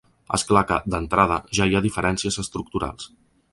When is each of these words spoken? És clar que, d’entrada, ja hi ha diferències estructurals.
És 0.37 0.45
clar 0.51 0.63
que, 0.71 0.79
d’entrada, 0.93 1.37
ja 1.59 1.69
hi 1.71 1.79
ha 1.79 1.83
diferències 1.89 2.41
estructurals. 2.47 3.09